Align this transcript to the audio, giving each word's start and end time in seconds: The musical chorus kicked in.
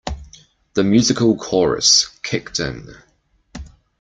The 0.73 0.83
musical 0.83 1.37
chorus 1.37 2.07
kicked 2.23 2.59
in. 2.59 2.87